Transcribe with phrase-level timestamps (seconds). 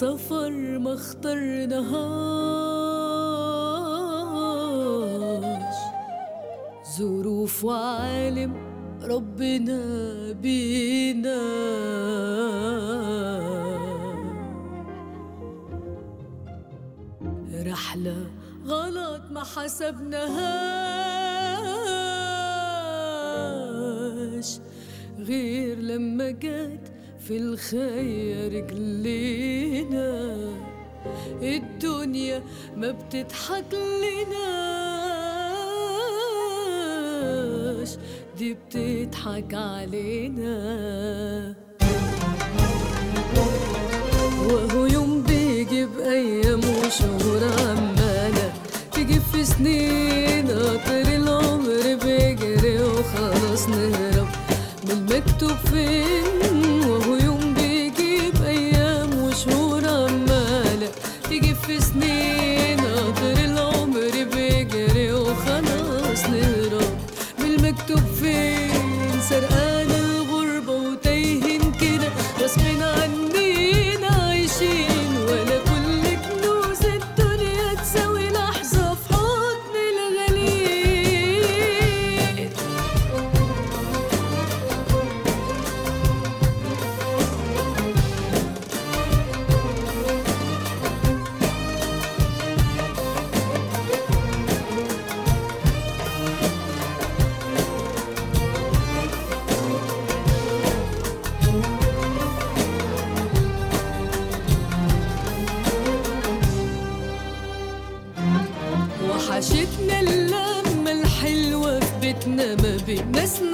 [0.00, 1.90] سفر ما اخترناهاش.
[6.98, 8.52] ظروف وعالم
[9.02, 9.80] ربنا
[10.32, 11.40] بينا.
[17.66, 18.30] رحلة
[18.66, 20.60] غلط ما حسبناهاش.
[25.18, 29.39] غير لما جت في الخير رجلينا
[31.42, 32.42] الدنيا
[32.76, 33.74] ما بتضحك
[36.90, 37.90] لناش
[38.38, 40.54] دي بتضحك علينا.
[44.50, 48.52] وهو يوم بيجيب أيام وشهور عمالة
[48.92, 54.28] تجيب في سنين قطر العمر بيجري وخلاص نهرب
[54.84, 56.29] من المكتوب فين؟
[112.90, 113.49] Büyümesin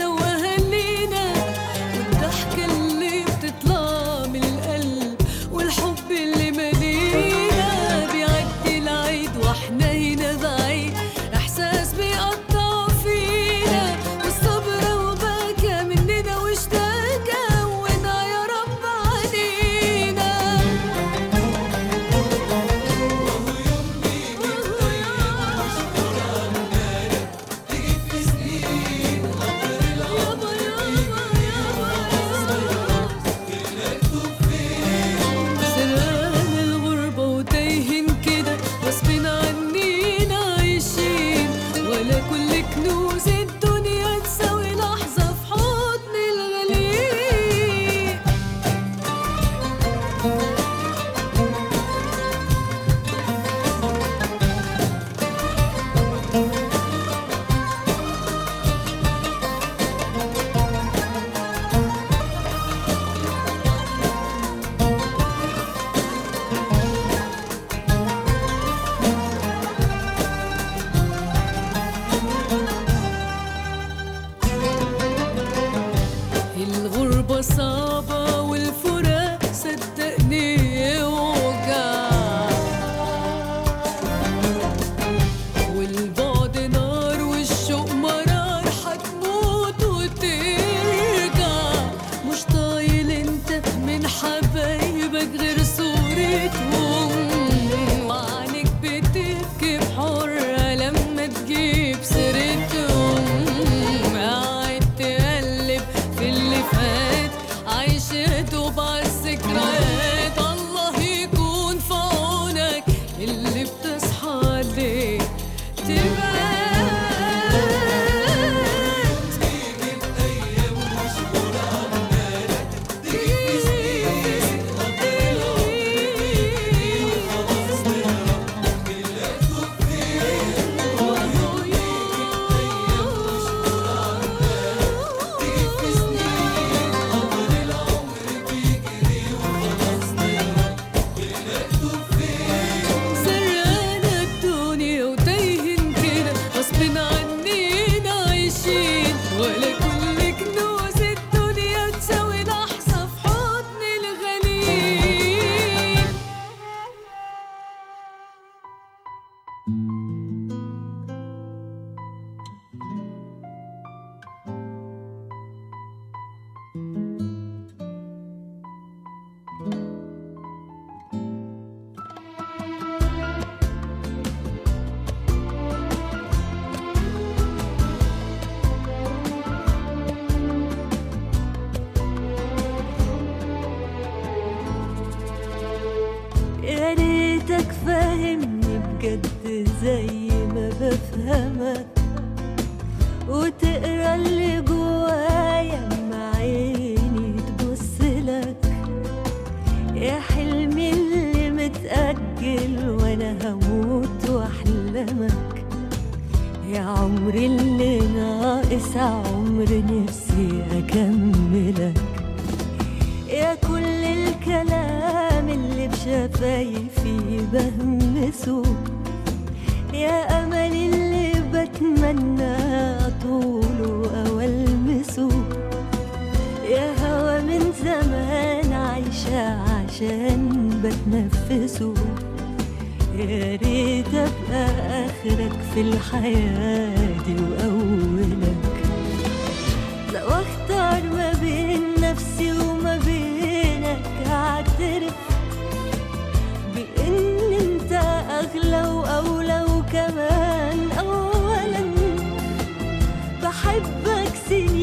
[253.47, 254.76] بحبك سنين.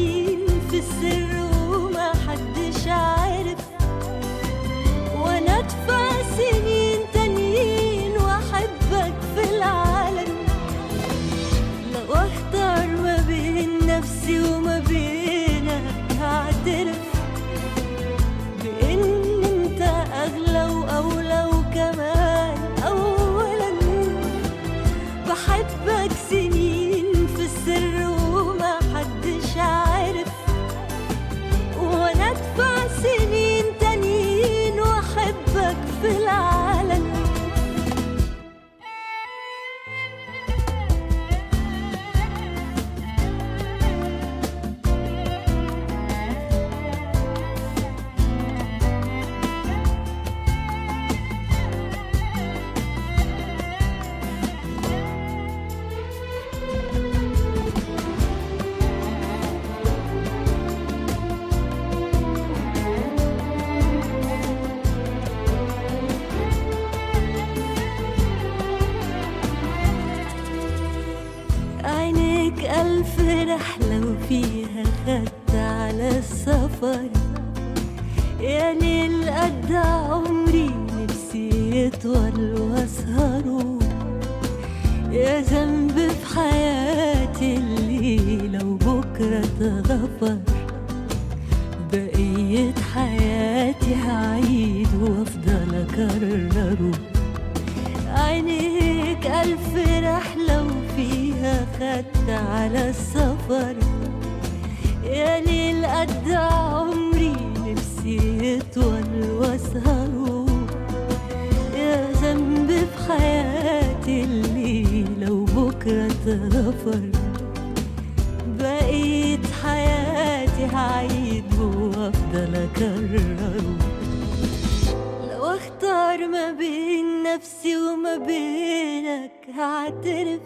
[130.24, 130.40] واعترف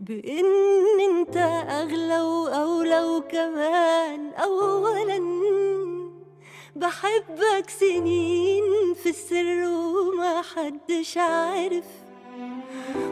[0.00, 0.44] بإن
[1.00, 1.36] أنت
[1.70, 4.32] أغلى وأولى وكمان.
[4.32, 5.18] أولا
[6.76, 11.84] بحبك سنين في السر وما حدش عارف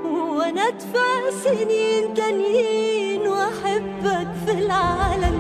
[0.05, 5.40] وأنا أدفع سنين تانيين وأحبك في العالم.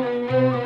[0.00, 0.59] ولا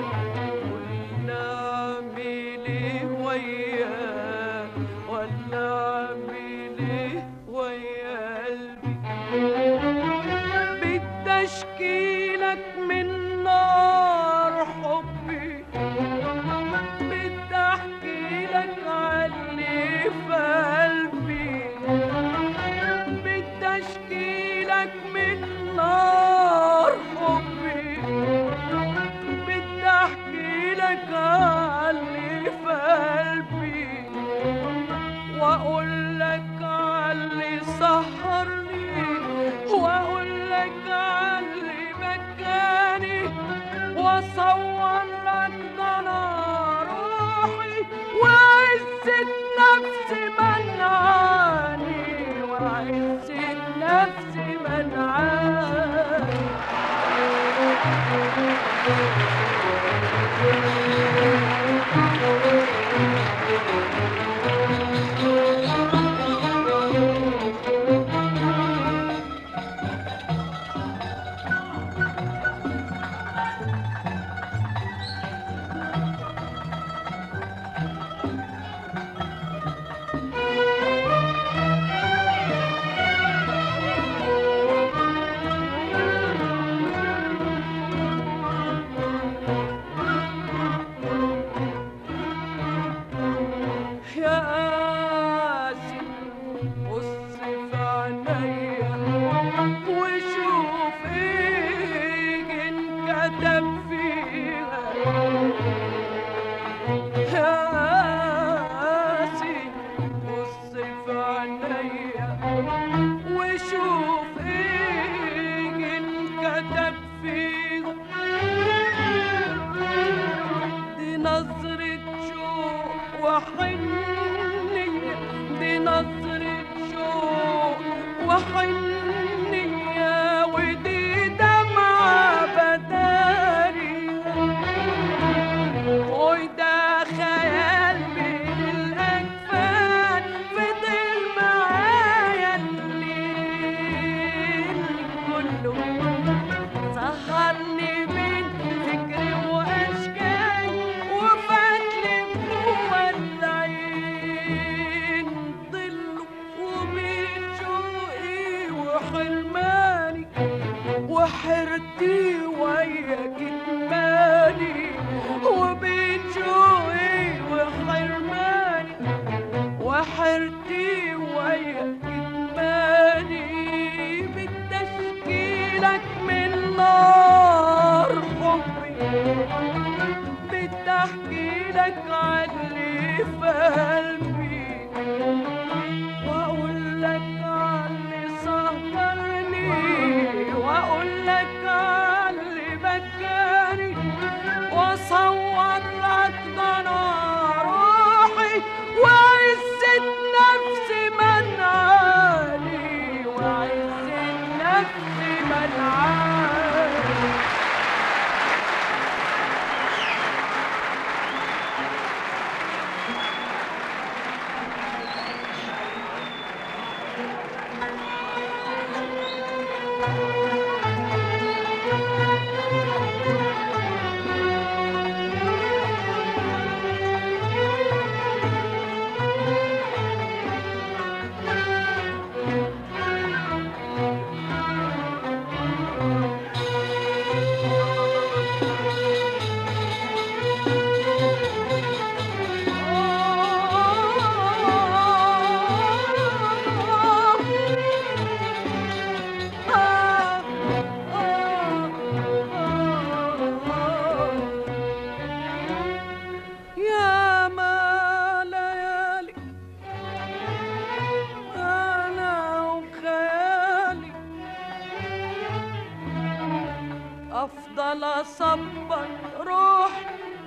[267.74, 269.06] افضل اصبر
[269.46, 270.04] روحي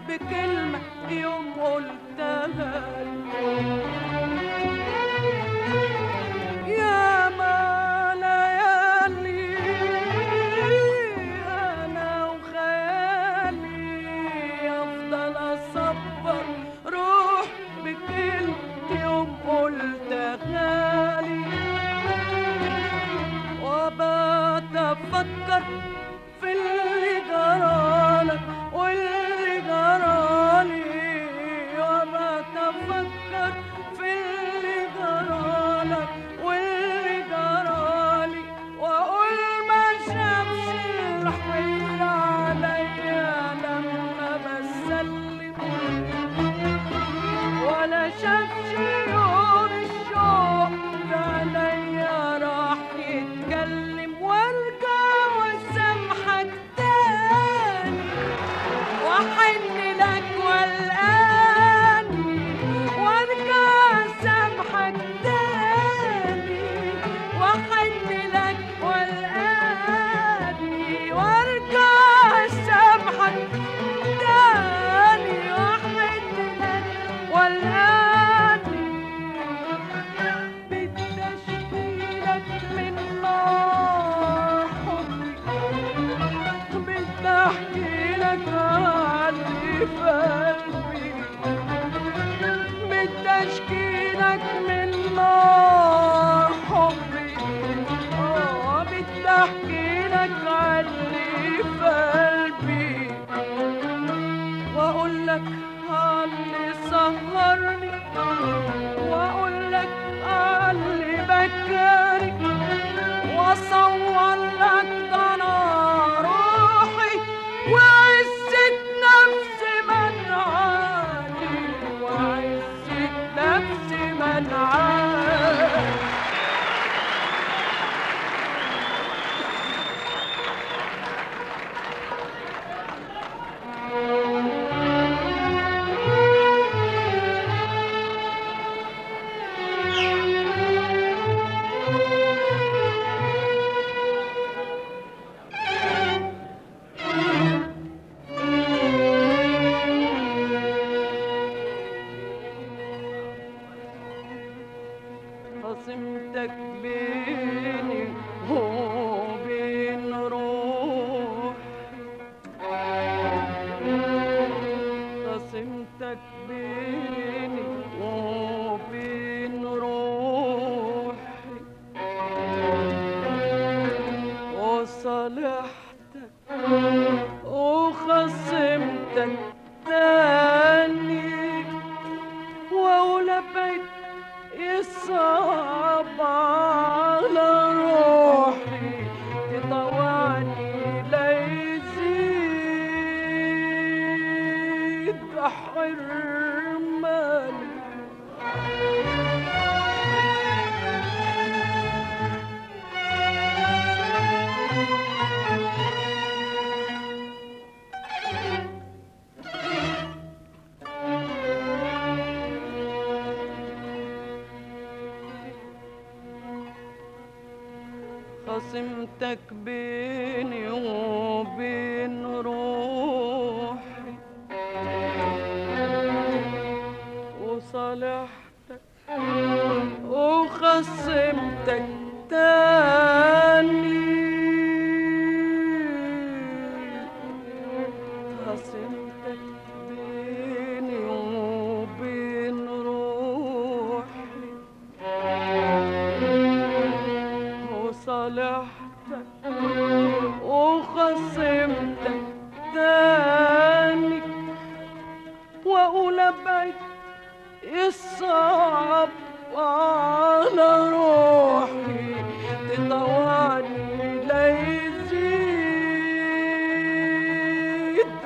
[0.08, 2.84] بكلمة يوم قلتها.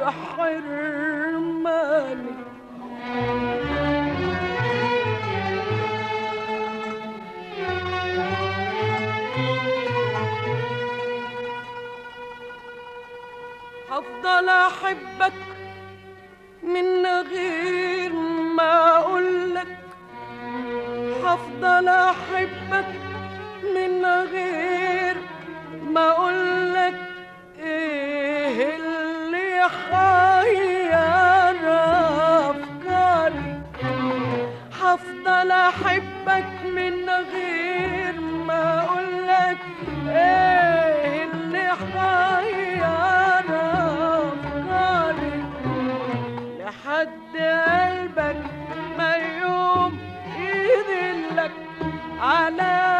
[0.05, 1.91] حرماني
[13.89, 15.33] هفضل أحبك
[16.63, 18.13] من غير
[18.55, 19.77] ما أقولك.
[21.23, 22.85] هفضل أحبك
[23.63, 25.17] من غير
[25.83, 27.10] ما أقولك.
[29.91, 30.93] حير
[32.49, 33.61] افكاري
[34.81, 39.57] هفضل احبك من غير ما اقولك
[40.09, 42.85] إيه اللي حير
[44.17, 45.43] افكاري
[46.59, 48.41] لحد قلبك
[48.97, 49.99] ما يوم
[50.37, 51.51] يدلك
[52.21, 52.90] على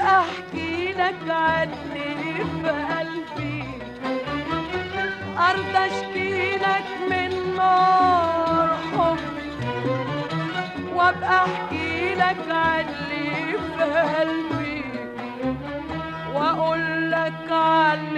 [0.00, 1.30] أحكي لك
[2.60, 3.64] في قلبي.
[5.76, 9.50] أشكي لك من نار حبي
[10.94, 14.82] وأبقى أحكي لك عني في قلبي.
[16.34, 18.17] وأقول لك عني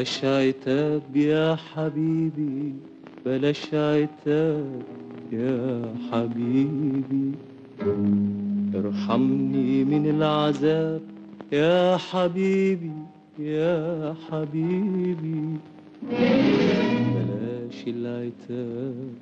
[0.00, 2.74] بلاش عتاب يا حبيبي
[3.26, 4.82] بلاش عتاب
[5.32, 5.82] يا
[6.12, 7.32] حبيبي.
[8.74, 11.00] ارحمني من العذاب
[11.52, 12.92] يا حبيبي
[13.38, 15.44] يا حبيبي.
[17.14, 19.12] بلاش العتاب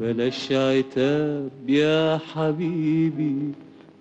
[0.00, 3.36] بلاش عتاب يا حبيبي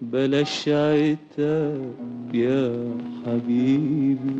[0.01, 1.91] بلاش عتاب
[2.33, 2.95] يا
[3.25, 4.30] حبيبي.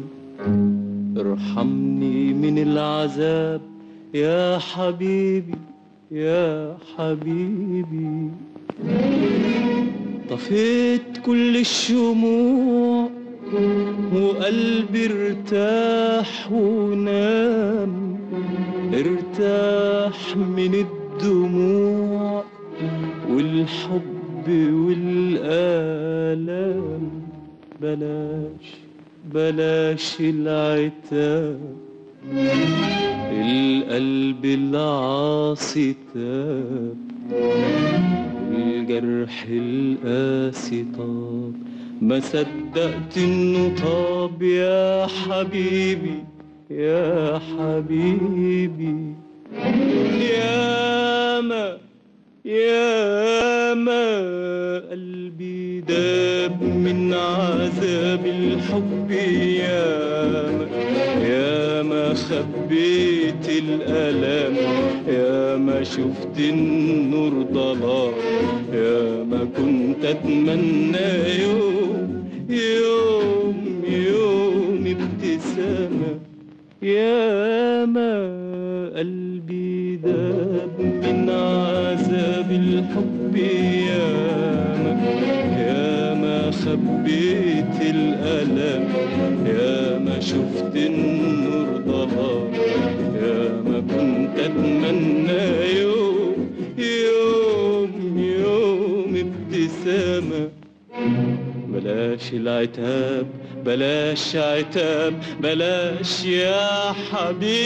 [1.32, 3.62] ارحمني من العذاب
[4.14, 5.56] يا حبيبي
[6.12, 8.30] يا حبيبي.
[10.30, 13.10] طفيت كل الشموع
[14.16, 18.18] وقلبي ارتاح ونام
[18.94, 22.44] ارتاح من الدموع
[23.30, 24.48] والحب
[24.86, 26.02] والآلام.
[27.82, 28.81] بلاش.
[29.34, 31.60] بلاش العتاب
[33.32, 36.98] القلب العاصي تاب
[38.52, 41.54] الجرح القاسي طاب
[42.02, 46.24] ما صدقت إنه طاب يا حبيبي
[46.70, 49.16] يا حبيبي.
[50.34, 51.78] يا ما
[52.46, 54.18] يا ما
[54.92, 59.86] قلبي داب من عذاب الحب يا
[60.52, 60.66] ما
[61.28, 64.58] يا ما خبيت الألم
[65.08, 68.14] يا ما شفت النور ضلال
[68.74, 76.20] يا ما كنت أتمنى يوم يوم يوم ابتسامة.
[76.82, 78.41] يا ما
[78.96, 84.12] قلبي داب من عذاب الحب يا
[84.84, 84.94] ما
[85.58, 88.84] يا ما خبيت الألم
[89.46, 92.54] يا ما شفت النور ضلال
[93.16, 100.51] يا ما كنت أتمنى يوم يوم يوم ابتسامة.
[101.92, 103.28] بلاش العتاب
[103.66, 107.62] بلاش عتاب بلاش يا حبيبي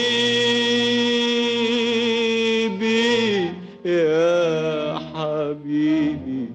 [3.85, 6.49] يا حبيبي.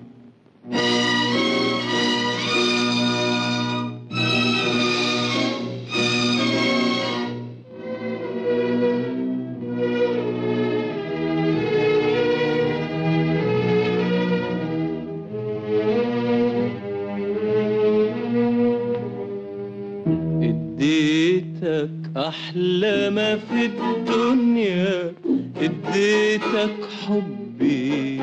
[20.81, 25.13] اديتك أحلى ما في الدنيا
[25.57, 28.21] اديتك حبي.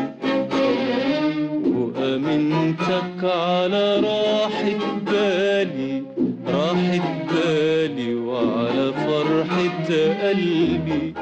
[1.65, 6.04] وامنتك على راحة بالي
[6.48, 9.89] راحة بالي وعلى فرحة
[10.28, 11.13] قلبي.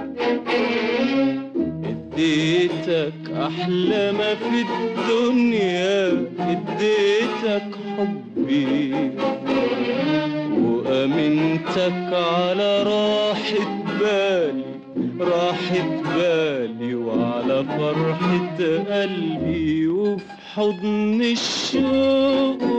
[1.86, 8.96] اديتك أحلى ما في الدنيا اديتك حبي.
[11.78, 14.64] وأمنتك على راحة بالي
[15.20, 18.58] راحة بالي وعلى فرحة
[19.02, 22.75] قلبي وفي حضن الشوق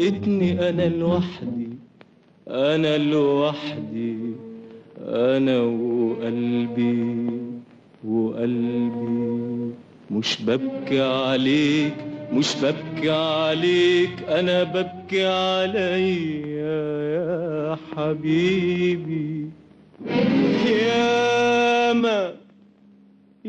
[0.00, 1.68] ولقيتني أنا لوحدي
[2.48, 4.16] أنا لوحدي
[5.08, 7.26] أنا وقلبي
[8.04, 9.70] وقلبي.
[10.10, 11.94] مش ببكي عليك
[12.32, 16.76] مش ببكي عليك أنا ببكي عليا
[17.14, 19.46] يا حبيبي.
[20.66, 22.32] يا ما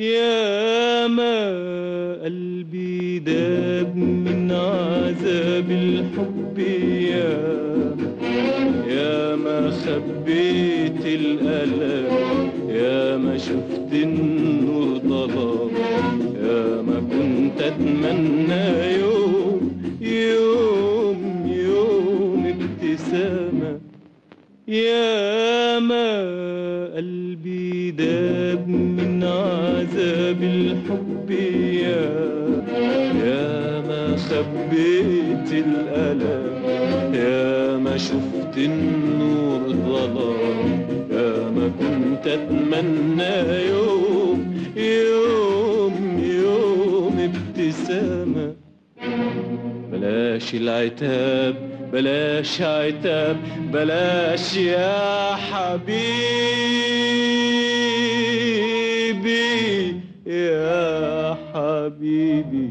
[0.02, 1.38] يا ما
[2.24, 6.60] قلبي داب من عذاب الحب
[7.14, 7.38] يا
[8.88, 15.72] يا ما خبيت الألم يا ما شفت النور ضلام
[16.44, 23.80] يا ما كنت أتمنى يوم يوم يوم ابتسامة.
[24.68, 26.22] يا ما
[26.96, 29.51] قلبي داب من عذاب
[30.02, 32.12] الحب يا
[33.26, 36.64] يا ما خبيت الألم
[37.16, 48.54] يا ما شفت النور ظلام يا ما كنت أتمنى يوم يوم يوم ابتسامة
[49.92, 51.56] بلاش العتاب
[51.94, 53.38] بلاش عتاب
[53.74, 56.91] بلاش يا حبيبي
[60.32, 62.70] يا حبيبي.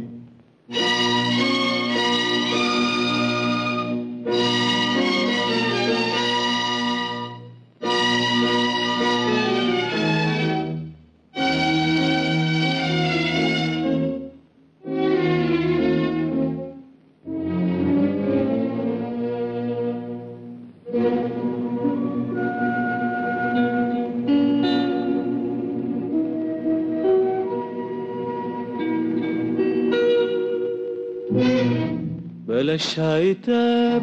[32.71, 34.03] بلاش عتاب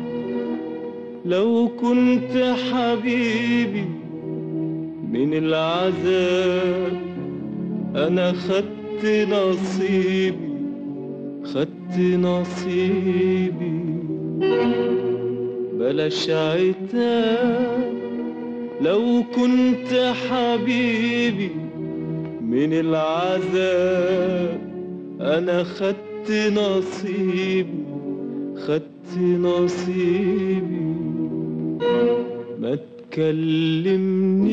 [1.26, 3.86] لو كنت حبيبي
[5.12, 7.02] من العذاب
[7.96, 10.50] أنا خدت نصيبي
[11.44, 13.80] خدت نصيبي.
[15.80, 17.94] بلاش عتاب
[18.82, 21.52] لو كنت حبيبي
[22.42, 24.60] من العذاب
[25.22, 27.87] أنا خدت نصيبي.
[28.66, 30.88] خدت نصيبي.
[32.60, 32.78] ما
[33.12, 34.50] تكلمنيش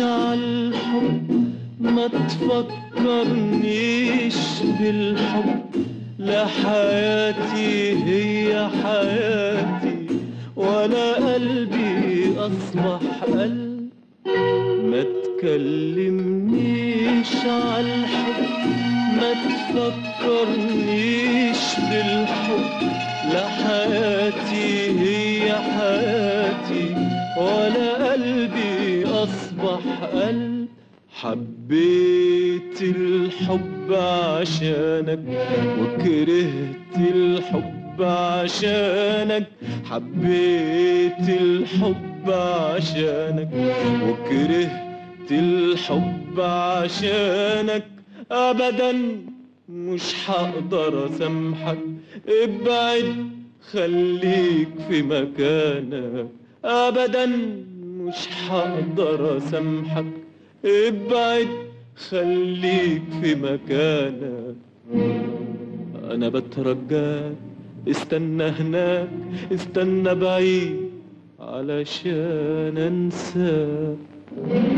[0.00, 3.56] عالحب ما تفكرنيش
[4.80, 5.64] بالحب.
[6.18, 10.06] لا حياتي هي حياتي
[10.56, 13.88] ولا قلبي أصبح قلب.
[14.84, 15.02] ما
[15.38, 16.56] تكلمنيش
[17.46, 18.40] عالحب
[19.16, 19.30] ما
[19.74, 20.96] تفكرنيش
[21.90, 22.95] بالحب.
[23.32, 26.94] لا حياتي هي حياتي
[27.38, 30.68] ولا قلبي أصبح قلب.
[31.10, 35.20] حبيت الحب عشانك
[35.80, 39.46] وكرهت الحب عشانك.
[39.90, 43.48] حبيت الحب عشانك
[44.02, 47.86] وكرهت الحب عشانك.
[48.30, 48.92] ابدا
[49.68, 51.78] مش هقدر أسامحك.
[52.28, 53.30] ابعد
[53.72, 56.28] خليك في مكانك.
[56.64, 57.26] ابدا
[57.82, 60.04] مش هقدر أسامحك.
[60.64, 61.48] ابعد
[62.10, 64.56] خليك في مكانك.
[66.10, 67.32] أنا بترجاك
[67.88, 69.08] استنى هناك
[69.52, 70.76] استنى بعيد.
[71.40, 73.96] علشان أنساك.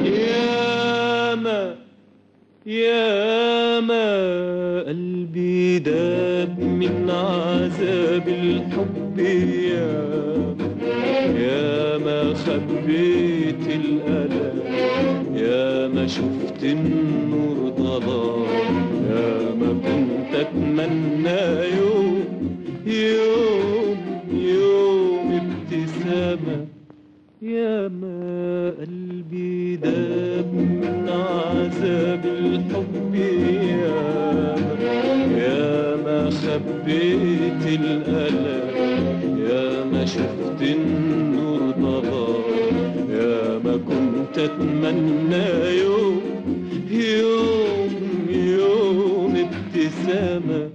[0.04, 1.76] ياما
[2.66, 4.08] ياما
[4.82, 10.54] قلبي داب من عذاب الحب ياما
[11.38, 14.62] ياما خبيت الألم
[15.36, 18.46] ياما شفت النور ضلال
[19.10, 21.40] ياما كنت أتمنى
[21.78, 22.24] يوم
[22.86, 23.98] يوم
[24.32, 26.66] يوم ابتسامة.
[27.42, 30.77] ياما قلبي داب
[31.38, 34.92] عذاب الحب ياما
[35.38, 38.68] ياما خبيت الألم.
[39.50, 42.44] ياما شفت النور ضلال
[43.10, 45.46] ياما كنت أتمنى
[45.78, 46.20] يوم
[46.90, 47.92] يوم
[48.30, 50.70] يوم ابتسامة.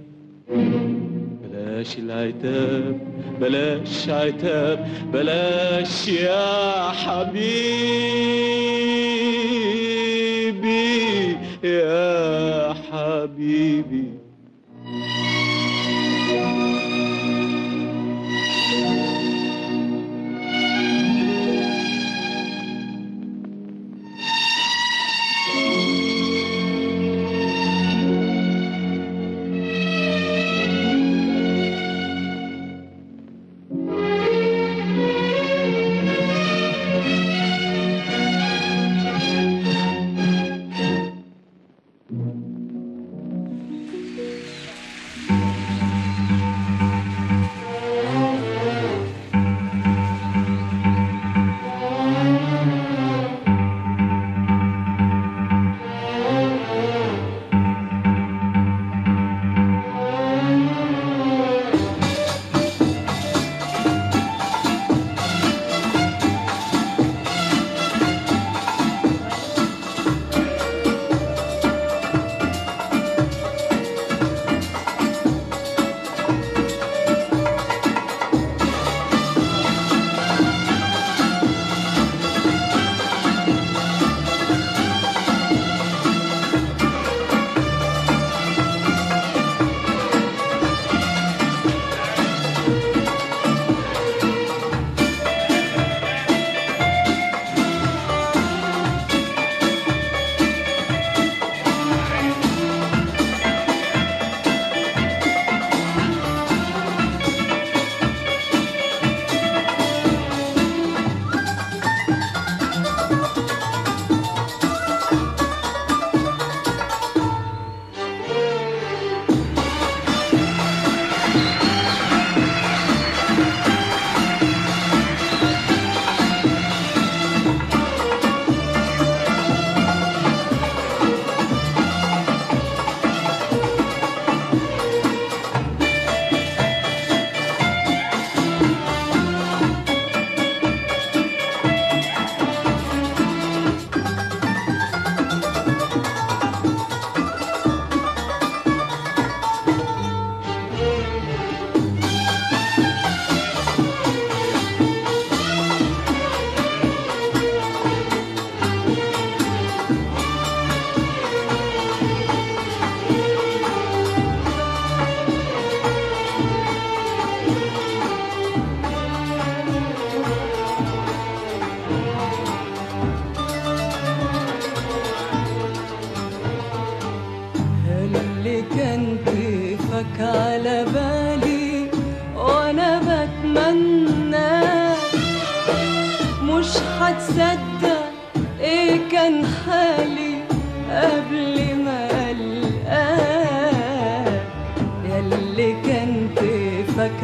[1.42, 2.98] بلاش العتاب
[3.40, 8.24] بلاش عتاب بلاش يا حبيبي
[11.64, 14.23] يا حبيبي.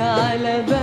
[0.00, 0.79] kalbe.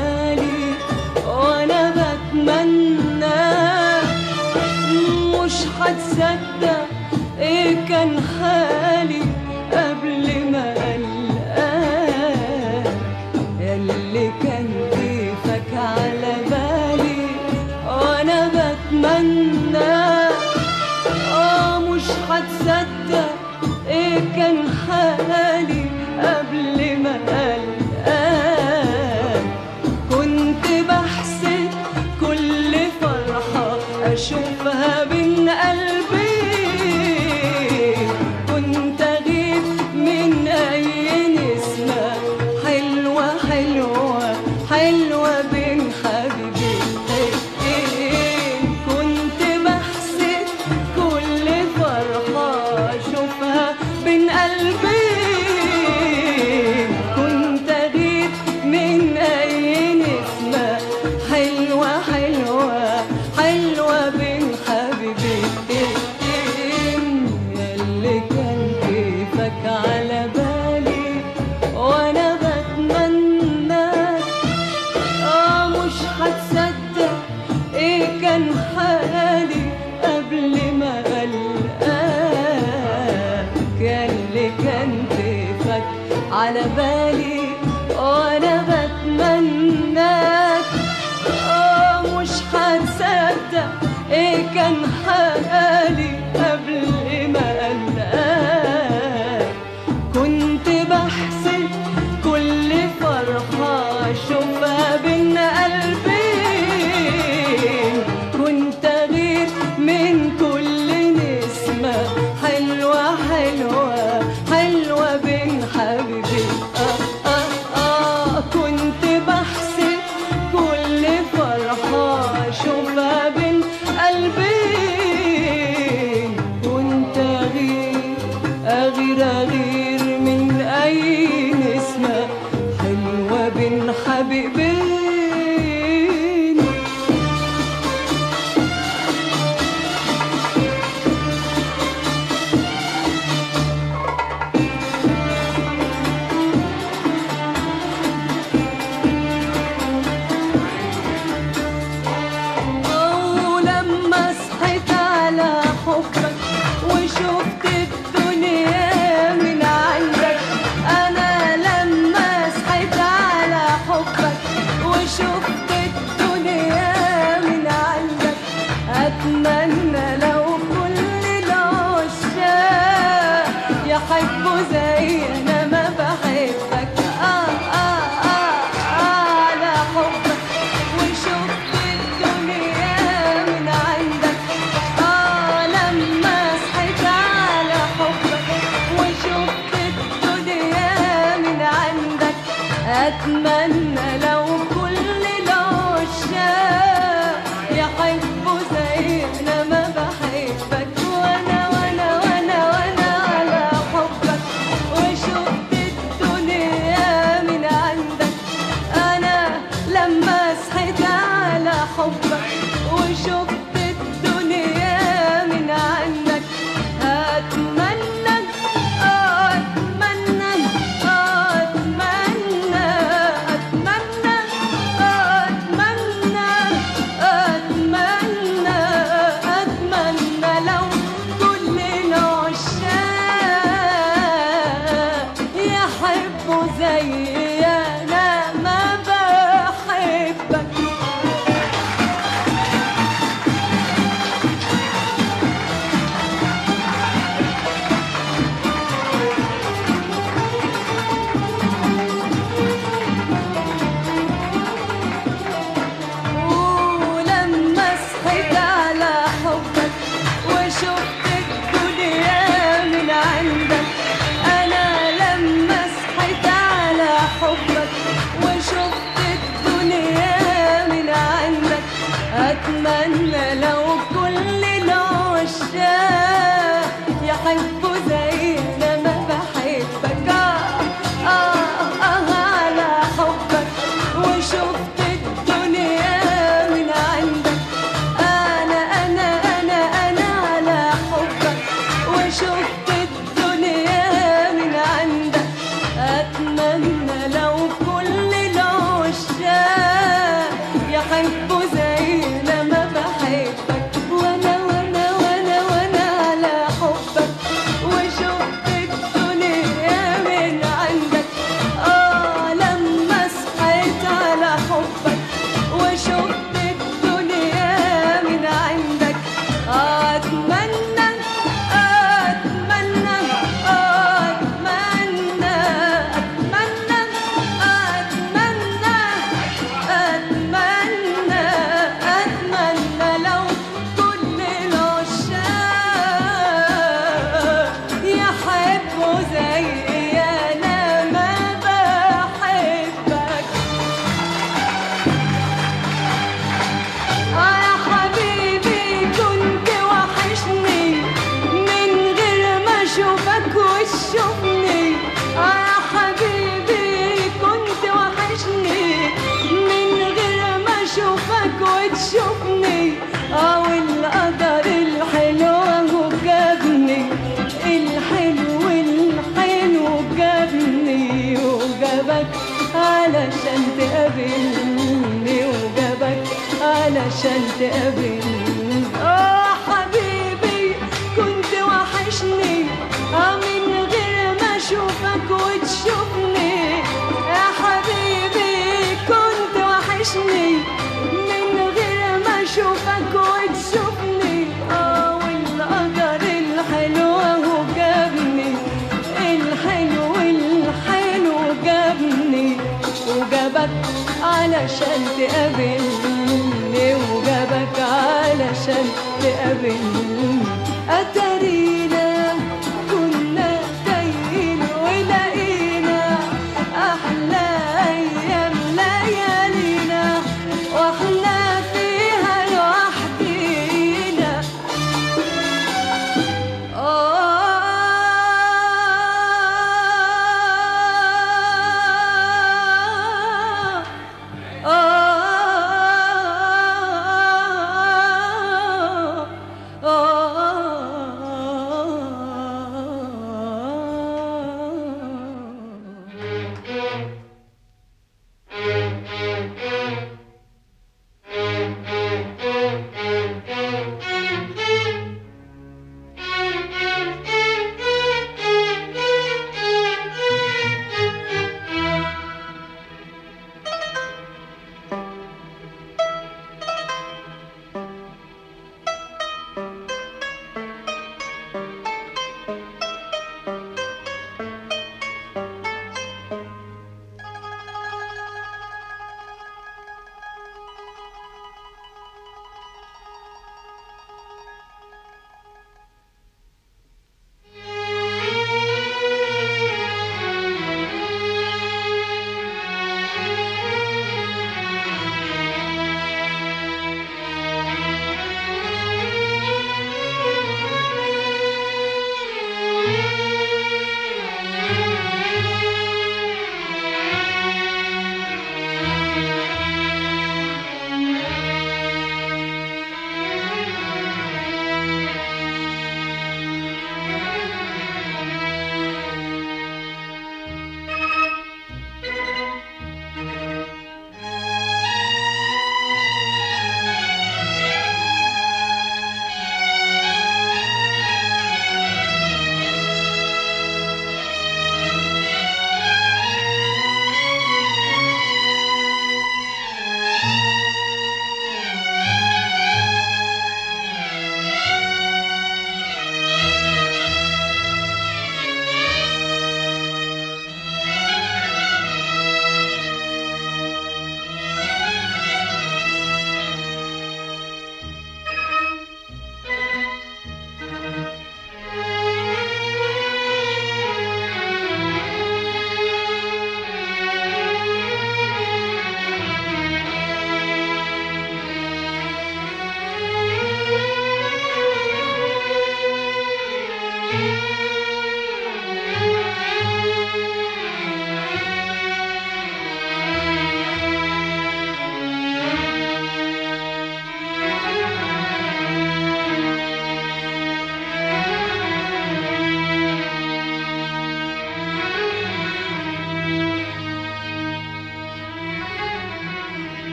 [409.70, 409.97] loving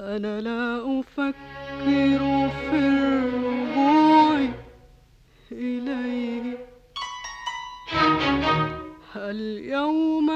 [0.00, 1.34] أنا لا أفكر
[2.70, 4.40] في الرجوع
[5.52, 6.58] إليه.
[9.16, 10.30] اليوم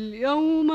[0.00, 0.70] اليوم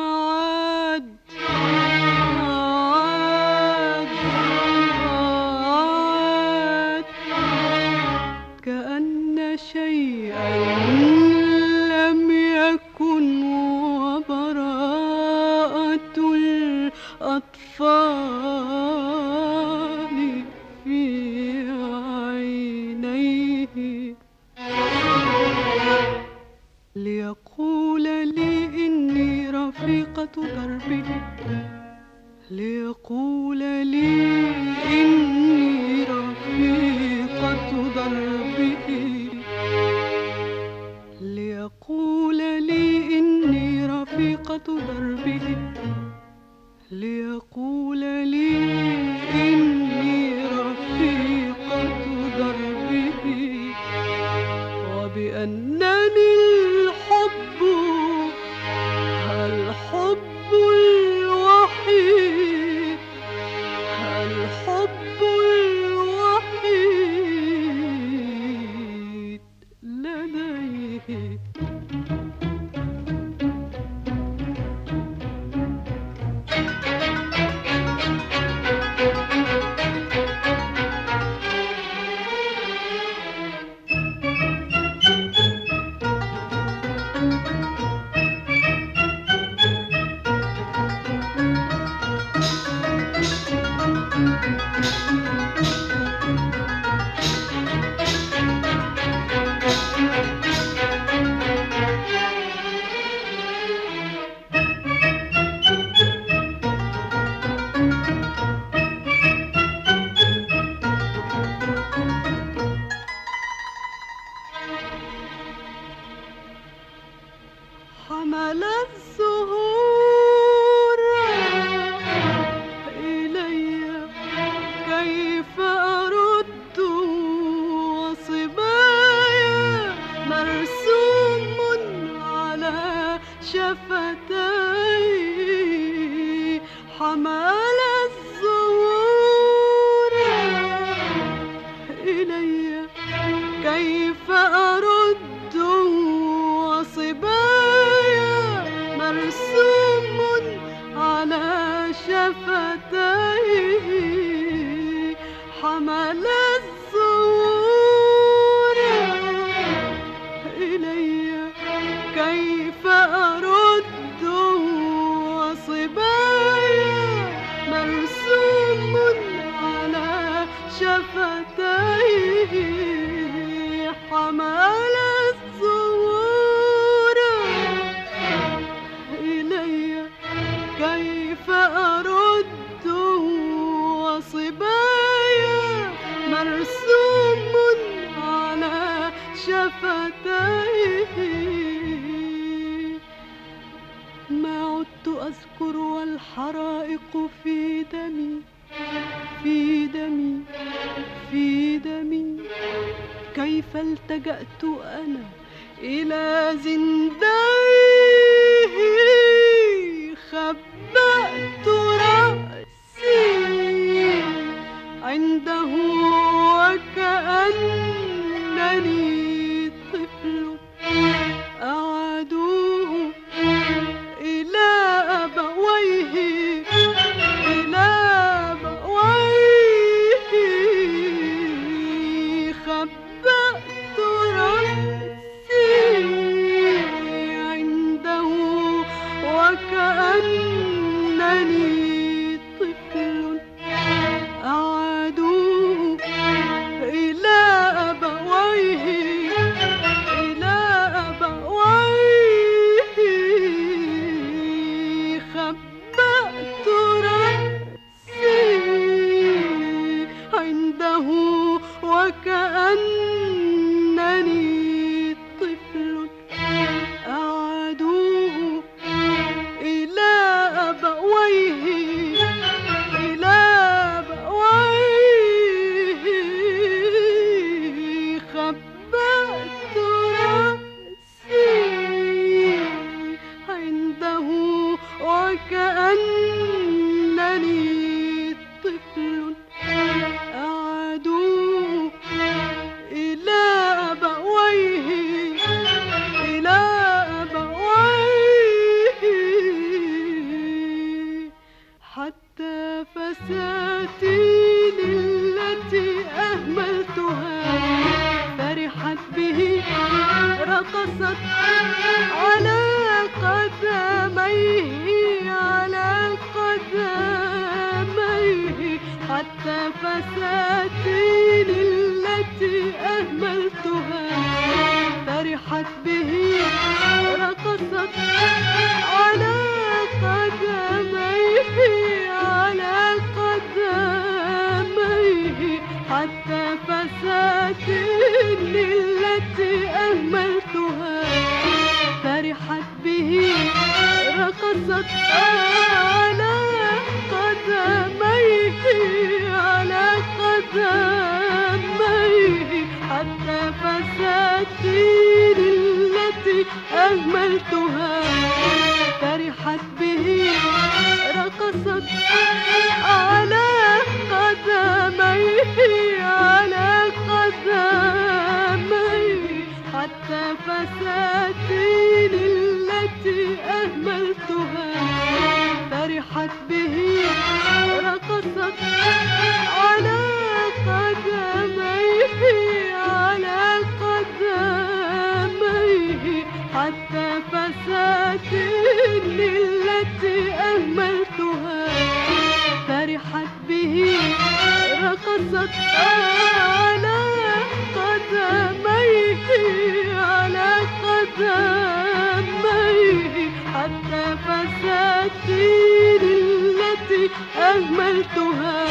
[408.02, 408.66] أهملتها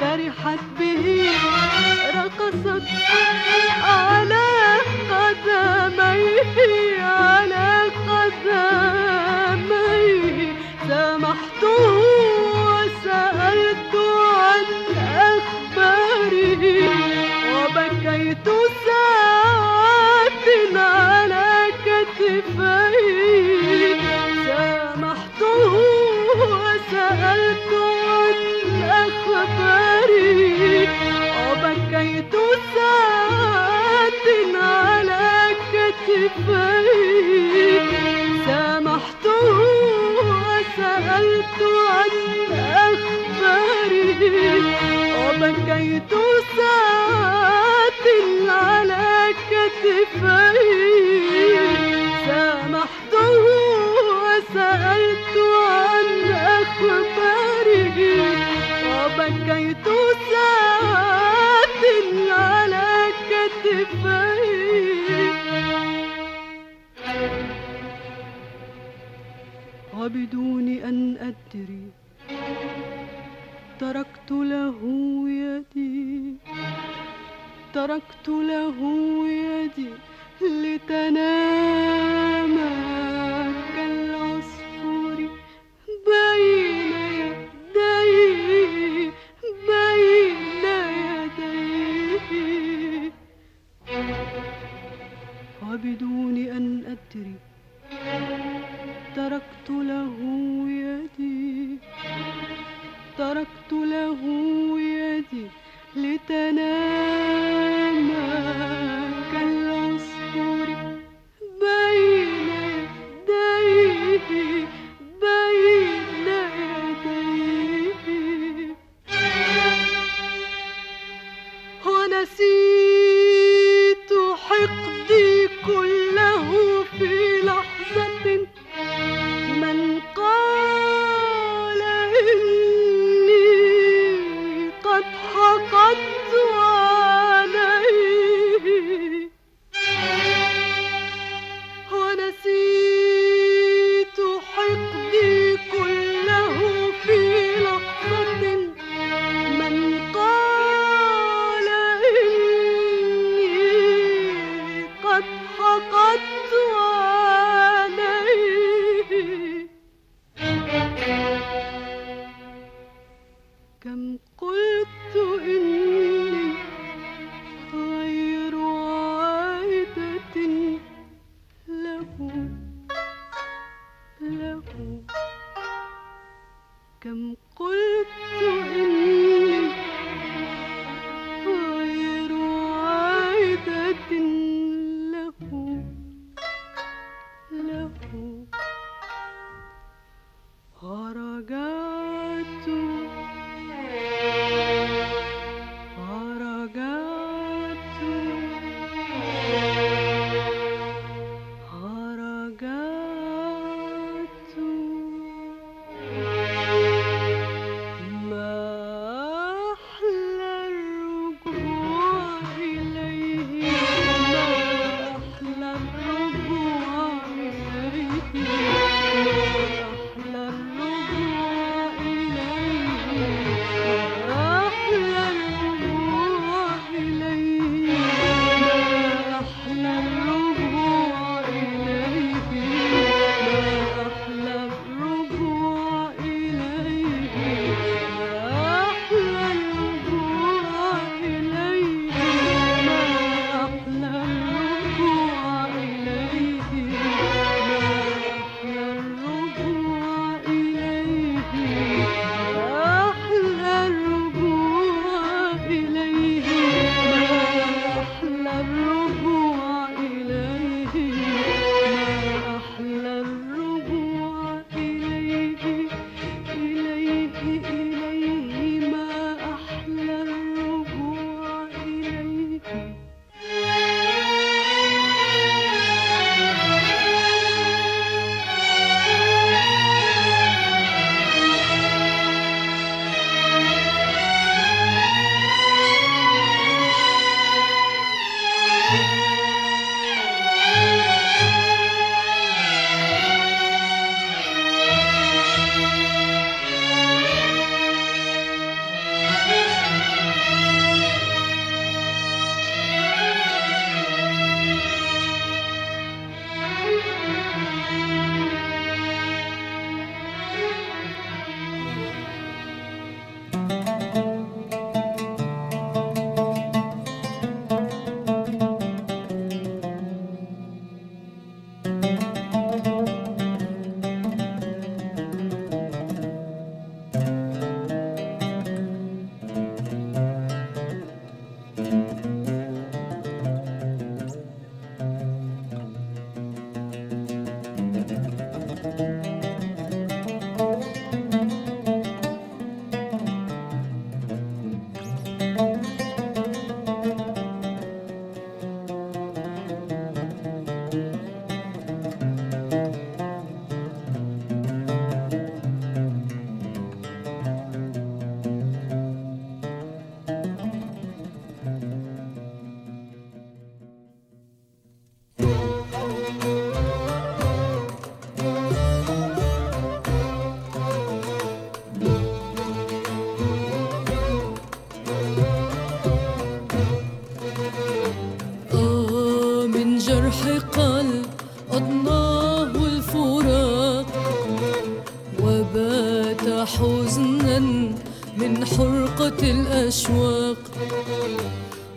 [0.00, 1.30] فرحت به
[2.14, 2.88] رقصت
[3.82, 4.46] على
[5.10, 6.85] قدميه.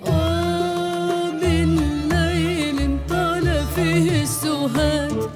[0.07, 1.69] آه من
[2.11, 2.79] ليل
[3.75, 5.29] فيه السهاد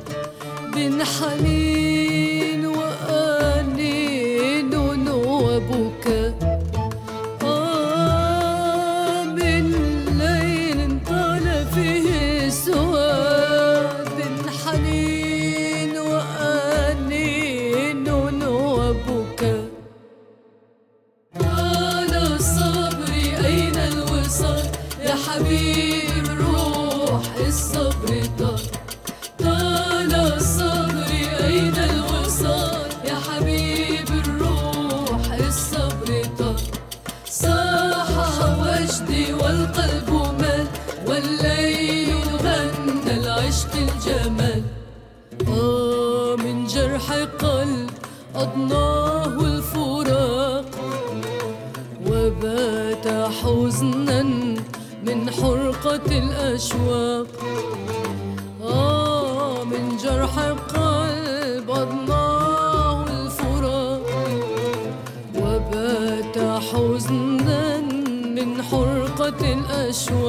[69.94, 70.23] 说。